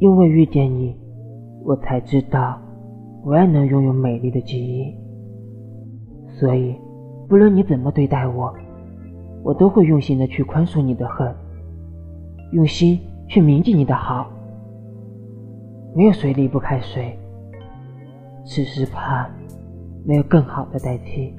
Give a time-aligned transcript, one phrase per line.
[0.00, 0.96] 因为遇见你，
[1.62, 2.58] 我才知道
[3.22, 4.96] 我也能拥有美丽的记忆。
[6.38, 6.74] 所以
[7.28, 8.50] 不论你怎么对待我，
[9.44, 11.32] 我都会用心的去宽恕你的恨，
[12.52, 12.98] 用心
[13.28, 14.30] 去铭记你的好。
[15.94, 17.14] 没有谁离不开谁，
[18.46, 19.28] 只是怕
[20.06, 21.34] 没有更好的代替。